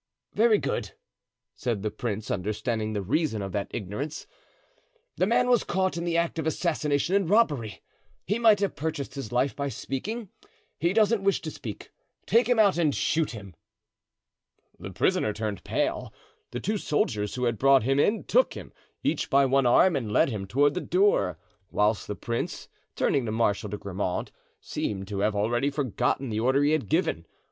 [0.33, 0.93] "Very good,"
[1.53, 4.25] said the prince, understanding the reason of that ignorance;
[5.17, 7.83] "the man was caught in the act of assassination and robbery;
[8.25, 10.29] he might have purchased his life by speaking;
[10.79, 11.91] he doesn't wish to speak.
[12.25, 13.53] Take him out and shoot him."
[14.79, 16.11] The prisoner turned pale.
[16.49, 18.73] The two soldiers who had brought him in took him,
[19.03, 21.37] each by one arm, and led him toward the door,
[21.69, 26.63] whilst the prince, turning to Marshal de Grammont, seemed to have already forgotten the order
[26.63, 27.27] he had given.